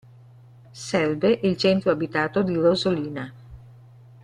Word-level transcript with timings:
Serve 0.73 1.39
il 1.43 1.55
centro 1.57 1.91
abitato 1.91 2.41
di 2.41 2.55
Rosolina. 2.55 3.31